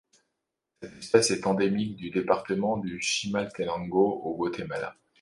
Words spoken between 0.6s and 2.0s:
Cette espèce est endémique